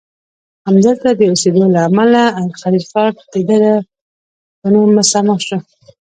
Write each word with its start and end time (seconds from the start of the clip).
همدلته 0.67 1.07
د 1.15 1.21
اوسیدو 1.31 1.65
له 1.73 1.81
امله 1.89 2.23
الخلیل 2.41 2.83
ښار 2.91 3.11
دده 3.49 3.73
په 4.59 4.67
نوم 4.73 4.89
مسمی 4.99 5.35
شو. 5.47 5.57